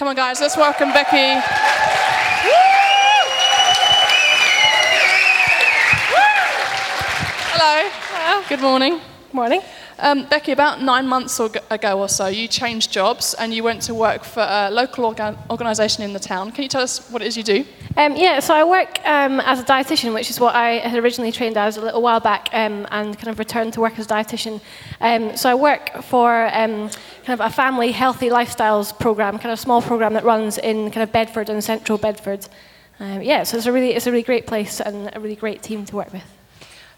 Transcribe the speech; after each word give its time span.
Come 0.00 0.08
on, 0.08 0.16
guys, 0.16 0.40
let's 0.40 0.56
welcome 0.56 0.94
Becky. 0.94 1.38
Hello. 7.52 7.90
Hello. 8.08 8.42
Good 8.48 8.60
morning. 8.62 9.09
Morning. 9.32 9.62
Um, 10.00 10.26
Becky, 10.26 10.50
about 10.50 10.82
nine 10.82 11.06
months 11.06 11.38
ago 11.38 12.00
or 12.00 12.08
so, 12.08 12.26
you 12.26 12.48
changed 12.48 12.90
jobs 12.90 13.32
and 13.34 13.54
you 13.54 13.62
went 13.62 13.80
to 13.82 13.94
work 13.94 14.24
for 14.24 14.40
a 14.40 14.68
local 14.72 15.04
organ- 15.04 15.38
organisation 15.48 16.02
in 16.02 16.12
the 16.12 16.18
town. 16.18 16.50
Can 16.50 16.64
you 16.64 16.68
tell 16.68 16.82
us 16.82 17.08
what 17.12 17.22
it 17.22 17.28
is 17.28 17.36
you 17.36 17.44
do? 17.44 17.64
Um, 17.96 18.16
yeah, 18.16 18.40
so 18.40 18.54
I 18.54 18.64
work 18.64 18.98
um, 19.06 19.38
as 19.38 19.60
a 19.60 19.62
dietitian, 19.62 20.14
which 20.14 20.30
is 20.30 20.40
what 20.40 20.56
I 20.56 20.78
had 20.78 20.98
originally 20.98 21.30
trained 21.30 21.56
as 21.56 21.76
a 21.76 21.80
little 21.80 22.02
while 22.02 22.18
back, 22.18 22.48
um, 22.52 22.88
and 22.90 23.16
kind 23.16 23.28
of 23.28 23.38
returned 23.38 23.72
to 23.74 23.80
work 23.80 24.00
as 24.00 24.06
a 24.06 24.08
dietitian. 24.08 24.60
Um, 25.00 25.36
so 25.36 25.48
I 25.48 25.54
work 25.54 26.02
for 26.02 26.46
um, 26.46 26.90
kind 27.24 27.40
of 27.40 27.40
a 27.40 27.50
family 27.50 27.92
healthy 27.92 28.30
lifestyles 28.30 28.98
program, 28.98 29.38
kind 29.38 29.52
of 29.52 29.60
a 29.60 29.62
small 29.62 29.80
program 29.80 30.14
that 30.14 30.24
runs 30.24 30.58
in 30.58 30.90
kind 30.90 31.04
of 31.04 31.12
Bedford 31.12 31.48
and 31.50 31.62
central 31.62 31.98
Bedford. 31.98 32.48
Um, 32.98 33.22
yeah, 33.22 33.44
so 33.44 33.56
it's 33.56 33.66
a 33.66 33.72
really 33.72 33.94
it's 33.94 34.08
a 34.08 34.10
really 34.10 34.24
great 34.24 34.48
place 34.48 34.80
and 34.80 35.08
a 35.14 35.20
really 35.20 35.36
great 35.36 35.62
team 35.62 35.84
to 35.84 35.94
work 35.94 36.12
with. 36.12 36.39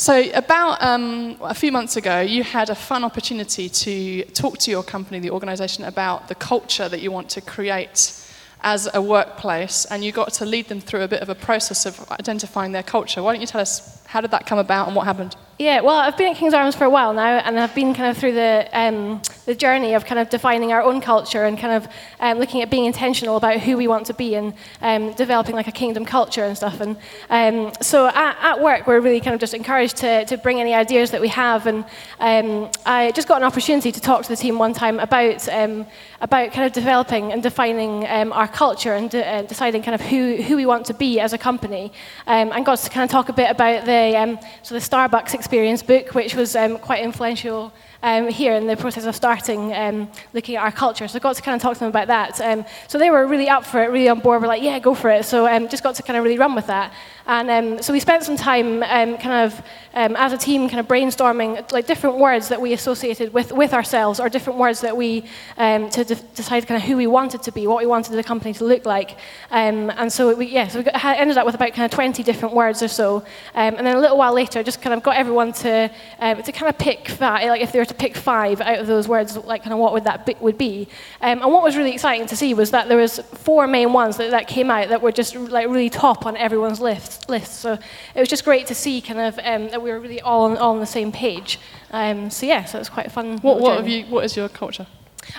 So, 0.00 0.30
about 0.32 0.82
um, 0.82 1.36
a 1.42 1.52
few 1.52 1.70
months 1.70 1.98
ago, 1.98 2.20
you 2.20 2.42
had 2.42 2.70
a 2.70 2.74
fun 2.74 3.04
opportunity 3.04 3.68
to 3.68 4.22
talk 4.32 4.56
to 4.60 4.70
your 4.70 4.82
company, 4.82 5.18
the 5.18 5.30
organisation, 5.30 5.84
about 5.84 6.26
the 6.28 6.34
culture 6.34 6.88
that 6.88 7.02
you 7.02 7.12
want 7.12 7.28
to 7.28 7.42
create 7.42 8.14
as 8.62 8.88
a 8.94 9.02
workplace, 9.02 9.84
and 9.84 10.02
you 10.02 10.10
got 10.10 10.32
to 10.32 10.46
lead 10.46 10.68
them 10.68 10.80
through 10.80 11.02
a 11.02 11.08
bit 11.08 11.20
of 11.20 11.28
a 11.28 11.34
process 11.34 11.84
of 11.84 12.10
identifying 12.12 12.72
their 12.72 12.82
culture. 12.82 13.22
Why 13.22 13.34
don't 13.34 13.42
you 13.42 13.46
tell 13.46 13.60
us 13.60 14.02
how 14.06 14.22
did 14.22 14.30
that 14.30 14.46
come 14.46 14.58
about 14.58 14.86
and 14.86 14.96
what 14.96 15.04
happened? 15.04 15.36
Yeah, 15.60 15.82
well, 15.82 15.96
I've 15.96 16.16
been 16.16 16.28
at 16.28 16.38
King's 16.38 16.54
Arms 16.54 16.74
for 16.74 16.84
a 16.84 16.88
while 16.88 17.12
now, 17.12 17.36
and 17.36 17.60
I've 17.60 17.74
been 17.74 17.92
kind 17.92 18.10
of 18.10 18.16
through 18.16 18.32
the, 18.32 18.66
um, 18.72 19.20
the 19.44 19.54
journey 19.54 19.92
of 19.92 20.06
kind 20.06 20.18
of 20.18 20.30
defining 20.30 20.72
our 20.72 20.80
own 20.80 21.02
culture 21.02 21.44
and 21.44 21.58
kind 21.58 21.74
of 21.74 21.92
um, 22.18 22.38
looking 22.38 22.62
at 22.62 22.70
being 22.70 22.86
intentional 22.86 23.36
about 23.36 23.60
who 23.60 23.76
we 23.76 23.86
want 23.86 24.06
to 24.06 24.14
be 24.14 24.36
and 24.36 24.54
um, 24.80 25.12
developing 25.12 25.54
like 25.54 25.68
a 25.68 25.70
kingdom 25.72 26.06
culture 26.06 26.44
and 26.44 26.56
stuff. 26.56 26.80
And 26.80 26.96
um, 27.28 27.74
so 27.82 28.06
at, 28.06 28.38
at, 28.40 28.60
work, 28.62 28.86
we're 28.86 29.00
really 29.00 29.20
kind 29.20 29.34
of 29.34 29.40
just 29.40 29.52
encouraged 29.52 29.98
to, 29.98 30.24
to 30.24 30.38
bring 30.38 30.60
any 30.62 30.72
ideas 30.72 31.10
that 31.10 31.20
we 31.20 31.28
have. 31.28 31.66
And 31.66 31.84
um, 32.20 32.70
I 32.86 33.10
just 33.10 33.28
got 33.28 33.36
an 33.36 33.46
opportunity 33.46 33.92
to 33.92 34.00
talk 34.00 34.22
to 34.22 34.30
the 34.30 34.36
team 34.36 34.58
one 34.58 34.72
time 34.72 34.98
about, 34.98 35.46
um, 35.50 35.86
about 36.22 36.52
kind 36.52 36.64
of 36.64 36.72
developing 36.72 37.34
and 37.34 37.42
defining 37.42 38.06
our 38.06 38.48
culture 38.48 38.94
and 38.94 39.10
de- 39.10 39.28
uh, 39.28 39.42
deciding 39.42 39.82
kind 39.82 39.94
of 39.94 40.00
who, 40.00 40.36
who 40.36 40.56
we 40.56 40.64
want 40.64 40.86
to 40.86 40.94
be 40.94 41.20
as 41.20 41.34
a 41.34 41.38
company. 41.38 41.92
and 42.26 42.64
got 42.64 42.78
to 42.78 42.88
kind 42.88 43.04
of 43.04 43.10
talk 43.10 43.28
a 43.28 43.34
bit 43.34 43.50
about 43.50 43.84
the, 43.84 44.38
so 44.62 44.74
the 44.74 44.80
Starbucks 44.80 45.34
experience 45.34 45.49
book, 45.82 46.14
which 46.14 46.34
was 46.34 46.54
um, 46.54 46.78
quite 46.78 47.02
influential 47.02 47.72
um, 48.02 48.28
here 48.28 48.54
in 48.54 48.66
the 48.66 48.76
process 48.76 49.04
of 49.04 49.14
starting 49.14 49.74
um, 49.74 50.08
looking 50.32 50.56
at 50.56 50.62
our 50.62 50.72
culture. 50.72 51.06
So 51.08 51.16
I 51.16 51.20
got 51.20 51.36
to 51.36 51.42
kind 51.42 51.54
of 51.54 51.62
talk 51.62 51.74
to 51.74 51.80
them 51.80 51.88
about 51.88 52.08
that. 52.08 52.40
Um, 52.40 52.64
so 52.88 52.98
they 52.98 53.10
were 53.10 53.26
really 53.26 53.48
up 53.48 53.64
for 53.64 53.82
it, 53.82 53.90
really 53.90 54.08
on 54.08 54.20
board. 54.20 54.40
We're 54.40 54.48
like, 54.48 54.62
yeah, 54.62 54.78
go 54.78 54.94
for 54.94 55.10
it. 55.10 55.24
So 55.24 55.46
um, 55.46 55.68
just 55.68 55.82
got 55.82 55.94
to 55.96 56.02
kind 56.02 56.16
of 56.16 56.24
really 56.24 56.38
run 56.38 56.54
with 56.54 56.66
that. 56.66 56.92
And 57.26 57.50
um, 57.50 57.82
so 57.82 57.92
we 57.92 58.00
spent 58.00 58.24
some 58.24 58.36
time 58.36 58.82
um, 58.82 59.16
kind 59.18 59.48
of 59.48 59.62
as 59.92 60.32
a 60.32 60.38
team 60.38 60.68
kind 60.68 60.80
of 60.80 60.88
brainstorming 60.88 61.70
like 61.72 61.86
different 61.86 62.18
words 62.18 62.48
that 62.48 62.60
we 62.60 62.72
associated 62.72 63.32
with, 63.32 63.52
with 63.52 63.74
ourselves 63.74 64.18
or 64.18 64.28
different 64.28 64.58
words 64.58 64.80
that 64.80 64.96
we 64.96 65.22
to 65.56 66.04
de- 66.06 66.14
decide 66.34 66.66
kind 66.66 66.80
of 66.80 66.88
who 66.88 66.96
we 66.96 67.06
wanted 67.06 67.42
to 67.42 67.52
be, 67.52 67.66
what 67.66 67.78
we 67.78 67.86
wanted 67.86 68.12
the 68.12 68.22
company 68.22 68.52
to 68.54 68.64
look 68.64 68.86
like. 68.86 69.16
And 69.50 70.12
so 70.12 70.34
we, 70.34 70.46
yeah, 70.46 70.68
so 70.68 70.78
we 70.78 70.84
got, 70.84 71.04
ended 71.04 71.36
up 71.36 71.46
with 71.46 71.54
about 71.54 71.72
kind 71.72 71.84
of 71.84 71.90
20 71.90 72.22
different 72.22 72.54
words 72.54 72.82
or 72.82 72.88
so. 72.88 73.24
And 73.54 73.76
then 73.76 73.96
a 73.96 74.00
little 74.00 74.16
while 74.16 74.34
later, 74.34 74.62
just 74.62 74.80
kind 74.80 74.94
of 74.94 75.02
got 75.02 75.16
everyone 75.16 75.52
to, 75.52 75.88
to 76.20 76.52
kind 76.52 76.68
of 76.68 76.78
pick 76.78 77.08
five, 77.08 77.48
like 77.48 77.60
if 77.60 77.72
they 77.72 77.78
were 77.78 77.89
to 77.90 77.94
pick 77.94 78.16
five 78.16 78.60
out 78.60 78.78
of 78.78 78.86
those 78.86 79.06
words, 79.06 79.36
like 79.36 79.62
kind 79.62 79.72
of 79.72 79.78
what 79.78 79.92
would 79.92 80.04
that 80.04 80.26
be, 80.26 80.34
would 80.40 80.58
be. 80.58 80.88
and 81.20 81.40
what 81.40 81.62
was 81.62 81.76
really 81.76 81.92
exciting 81.92 82.26
to 82.26 82.36
see 82.36 82.54
was 82.54 82.70
that 82.70 82.88
there 82.88 82.98
was 82.98 83.18
four 83.34 83.66
main 83.66 83.92
ones 83.92 84.16
that, 84.16 84.30
that 84.30 84.48
came 84.48 84.70
out 84.70 84.88
that 84.88 85.02
were 85.02 85.12
just 85.12 85.34
like 85.34 85.68
really 85.68 85.90
top 85.90 86.26
on 86.26 86.36
everyone's 86.36 86.80
list 86.80 87.28
list. 87.28 87.60
So 87.60 87.72
it 88.14 88.20
was 88.20 88.28
just 88.28 88.44
great 88.44 88.66
to 88.68 88.74
see 88.74 89.00
kind 89.00 89.20
of 89.20 89.38
um, 89.38 89.68
that 89.70 89.82
we 89.82 89.90
were 89.90 90.00
really 90.00 90.20
all 90.20 90.42
on, 90.44 90.56
all 90.56 90.72
on 90.72 90.80
the 90.80 90.86
same 90.86 91.12
page. 91.12 91.58
Um, 91.90 92.30
so 92.30 92.46
yeah, 92.46 92.64
so 92.64 92.78
it 92.78 92.80
was 92.80 92.88
quite 92.88 93.10
fun. 93.12 93.38
What, 93.38 93.60
what 93.60 93.76
have 93.76 93.88
you? 93.88 94.04
What 94.04 94.24
is 94.24 94.36
your 94.36 94.48
culture? 94.48 94.86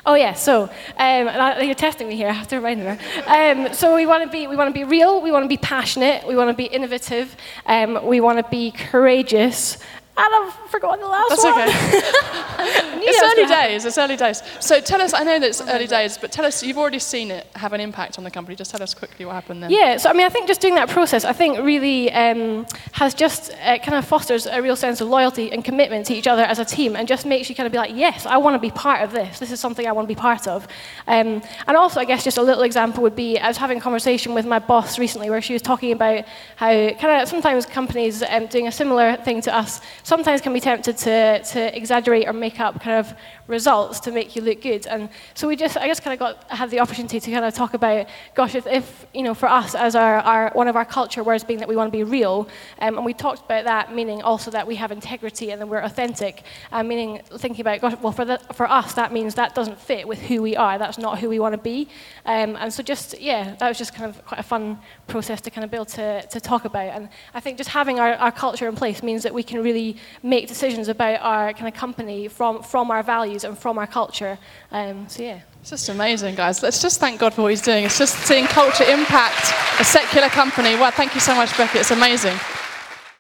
Oh 0.06 0.16
yeah, 0.16 0.34
so 0.34 0.70
um, 0.98 1.66
you're 1.66 1.76
testing 1.76 2.08
me 2.08 2.16
here. 2.16 2.30
I 2.30 2.34
have 2.34 2.48
to 2.50 2.58
remind 2.58 2.80
you. 2.82 2.98
Um, 3.28 3.74
so 3.74 3.96
we 3.96 4.06
want 4.06 4.24
to 4.24 4.30
be 4.30 4.48
we 4.48 4.56
want 4.56 4.70
to 4.70 4.74
be 4.74 4.84
real. 4.84 5.22
We 5.22 5.32
want 5.32 5.44
to 5.44 5.50
be 5.50 5.58
passionate. 5.58 6.26
We 6.28 6.36
want 6.36 6.50
to 6.50 6.54
be 6.54 6.66
innovative. 6.66 7.36
Um, 7.66 8.06
we 8.06 8.22
want 8.22 8.38
to 8.38 8.50
be 8.50 8.72
courageous, 8.72 9.78
and 10.18 10.36
I've 10.36 10.54
forgotten 10.70 11.00
the 11.00 11.08
last 11.08 11.30
That's 11.30 11.44
one. 11.44 11.62
okay. 11.62 11.72
it's 13.04 13.24
early 13.24 13.48
days. 13.48 13.86
It's 13.86 13.98
early 13.98 14.18
days. 14.18 14.44
So 14.60 14.82
tell 14.82 15.02
us. 15.02 15.14
I 15.14 15.24
know 15.24 15.40
that 15.40 15.48
it's 15.48 15.62
early 15.62 15.88
days, 15.88 16.18
but 16.18 16.32
tell 16.32 16.46
us. 16.46 16.62
You've 16.62 16.78
already 16.78 17.00
seen 17.00 17.32
it 17.32 17.48
have 17.56 17.74
an 17.74 17.82
impact 17.82 18.18
on 18.18 18.24
the 18.24 18.32
company. 18.32 18.56
Just 18.56 18.72
tell 18.72 18.84
us 18.84 18.94
quickly 18.94 19.26
what 19.26 19.34
happened 19.34 19.64
then. 19.64 19.72
Yeah. 19.72 19.98
So 19.98 20.10
I 20.10 20.14
mean, 20.14 20.26
I 20.26 20.30
think 20.30 20.48
just 20.48 20.62
doing 20.62 20.76
that 20.76 20.90
process, 20.90 21.24
I 21.24 21.34
think 21.34 21.60
really 21.60 22.12
um, 22.12 22.66
has 22.92 23.14
just 23.14 23.52
uh, 23.64 23.78
kind 23.80 23.96
of 23.96 24.06
fosters 24.06 24.46
a 24.46 24.62
real 24.62 24.76
sense 24.76 25.02
of 25.02 25.08
loyalty 25.08 25.52
and 25.52 25.64
commitment 25.64 26.06
to 26.08 26.14
each 26.14 26.28
other 26.28 26.44
as 26.44 26.60
a 26.60 26.66
team, 26.66 26.96
and 26.96 27.08
just 27.08 27.26
makes 27.26 27.50
you 27.50 27.56
kind 27.56 27.66
of 27.66 27.72
be 27.72 27.78
like, 27.78 27.96
yes, 27.96 28.26
I 28.26 28.38
want 28.38 28.56
to 28.56 28.60
be 28.60 28.72
part 28.72 29.02
of 29.02 29.14
this. 29.14 29.40
This 29.40 29.52
is 29.52 29.60
something 29.60 29.88
I 29.88 29.92
want 29.94 30.08
to 30.08 30.14
be 30.14 30.20
part 30.20 30.48
of. 30.48 30.68
Um, 31.08 31.42
and 31.68 31.78
also, 31.78 32.00
I 32.00 32.06
guess 32.06 32.24
just 32.24 32.38
a 32.38 32.44
little 32.44 32.64
example 32.64 33.02
would 33.04 33.16
be 33.16 33.40
I 33.40 33.48
was 33.48 33.58
having 33.58 33.78
a 33.78 33.82
conversation 33.82 34.34
with 34.34 34.46
my 34.46 34.60
boss 34.60 35.00
recently 35.00 35.30
where 35.30 35.42
she 35.42 35.54
was 35.54 35.62
talking 35.62 35.94
about 35.94 36.26
how 36.58 36.72
kind 36.92 37.22
of 37.22 37.30
sometimes 37.30 37.66
companies 37.66 38.24
um, 38.24 38.48
doing 38.48 38.68
a 38.68 38.72
similar 38.72 39.16
thing 39.16 39.42
to 39.42 39.56
us 39.56 39.82
sometimes 40.04 40.42
can 40.42 40.54
be 40.54 40.60
tempted 40.60 40.98
to, 40.98 41.44
to 41.44 41.78
exaggerate 41.78 42.28
or 42.28 42.34
make 42.34 42.60
up 42.60 42.82
kind 42.82 43.00
of 43.00 43.14
results 43.48 44.00
to 44.00 44.12
make 44.12 44.36
you 44.36 44.42
look 44.42 44.62
good. 44.62 44.88
And 44.88 45.10
so 45.34 45.48
we 45.48 45.56
just, 45.56 45.78
I 45.78 45.88
just 45.88 46.04
kind 46.04 46.14
of 46.14 46.20
got, 46.20 46.50
had 46.50 46.70
the 46.70 46.80
opportunity 46.80 47.20
to 47.20 47.32
kind 47.32 47.46
of 47.46 47.54
talk 47.54 47.74
about, 47.74 48.08
gosh, 48.34 48.56
if, 48.56 48.66
if 48.68 49.06
you 49.14 49.24
know, 49.24 49.34
for 49.34 49.50
us 49.50 49.76
as 49.76 49.96
our, 49.96 50.20
our, 50.20 50.52
one 50.54 50.68
of 50.68 50.76
our 50.76 50.86
culture 50.86 51.24
words 51.24 51.44
being 51.44 51.60
that 51.60 51.68
we 51.68 51.76
want 51.76 51.92
to 51.92 51.98
be 51.98 52.04
real, 52.04 52.48
um, 52.80 52.96
and 52.98 53.06
we 53.06 53.14
talked 53.14 53.44
about 53.46 53.66
that, 53.66 53.94
meaning 53.94 54.22
also 54.22 54.50
that 54.52 54.66
we 54.66 54.76
have 54.76 54.92
integrity 54.92 55.52
and 55.52 55.62
that 55.62 55.68
we're 55.68 55.80
authentic, 55.82 56.44
uh, 56.72 56.82
meaning 56.82 57.22
thinking 57.38 57.62
about, 57.62 57.82
gosh, 57.82 57.96
well, 58.02 58.14
for, 58.14 58.26
the, 58.26 58.40
for 58.54 58.70
us, 58.70 58.94
that 58.94 59.12
means 59.12 59.36
that 59.36 59.54
doesn't 59.54 59.80
fit 59.80 60.08
with 60.08 60.20
who 60.22 60.42
we 60.42 60.56
are. 60.56 60.78
That's 60.78 60.98
not 60.98 61.20
who 61.20 61.30
we 61.30 61.40
want 61.40 61.54
to 61.54 61.62
be. 61.62 61.90
Um, 62.26 62.56
and 62.56 62.74
so 62.74 62.82
just, 62.82 63.20
yeah, 63.20 63.56
that 63.56 63.68
was 63.68 63.78
just 63.78 63.94
kind 63.94 64.10
of 64.10 64.26
quite 64.26 64.40
a 64.40 64.44
fun 64.44 64.80
process 65.08 65.42
to 65.42 65.52
kind 65.52 65.66
of 65.66 65.72
build 65.72 65.90
to, 65.90 66.26
to 66.28 66.40
talk 66.40 66.66
about. 66.66 66.90
And 66.96 67.10
I 67.34 67.40
think 67.40 67.58
just 67.58 67.70
having 67.70 68.00
our, 68.00 68.14
our 68.14 68.32
culture 68.32 68.68
in 68.70 68.76
place 68.76 69.04
means 69.04 69.24
that 69.24 69.34
we 69.34 69.44
can 69.44 69.62
really 69.62 69.91
make 70.24 70.48
decisions 70.48 70.88
about 70.88 71.22
our 71.22 71.54
kind 71.54 71.68
of 71.68 71.74
company 71.74 72.28
from, 72.28 72.64
from 72.64 72.92
our 72.92 73.04
values 73.04 73.44
and 73.44 73.58
from 73.58 73.78
our 73.78 73.88
culture. 73.88 74.38
Um, 74.72 75.08
so, 75.08 75.24
yeah. 75.24 75.42
It's 75.62 75.70
just 75.70 75.90
amazing, 75.90 76.36
guys. 76.36 76.64
Let's 76.64 76.82
just 76.82 77.00
thank 77.00 77.20
God 77.20 77.34
for 77.34 77.44
what 77.44 77.50
He's 77.50 77.62
doing. 77.62 77.84
It's 77.84 77.98
just 77.98 78.16
seeing 78.26 78.46
culture 78.46 78.84
impact 78.84 79.54
a 79.80 79.84
secular 79.84 80.30
company. 80.30 80.76
Well, 80.76 80.92
thank 80.92 81.14
you 81.14 81.22
so 81.22 81.36
much, 81.36 81.56
Becky. 81.58 81.80
It's 81.80 81.92
amazing. 81.92 82.38